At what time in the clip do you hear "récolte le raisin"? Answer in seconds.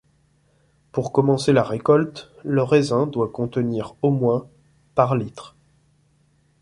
1.61-3.05